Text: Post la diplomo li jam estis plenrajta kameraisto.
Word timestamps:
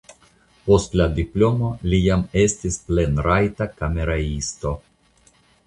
Post 0.69 0.95
la 1.01 1.05
diplomo 1.19 1.69
li 1.91 1.99
jam 2.07 2.25
estis 2.45 2.81
plenrajta 2.89 3.71
kameraisto. 3.77 4.77